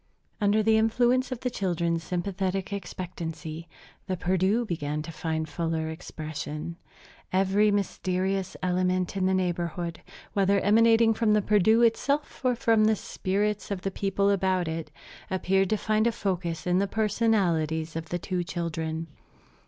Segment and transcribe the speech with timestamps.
[0.41, 3.67] Under the influence of the children's sympathetic expectancy,
[4.07, 6.75] the Perdu began to find fuller expression.
[7.31, 10.01] Every mysterious element in the neighborhood
[10.33, 14.89] whether emanating from the Perdu itself or from the spirits of the people about it
[15.29, 19.05] appeared to find a focus in the personalities of the two children.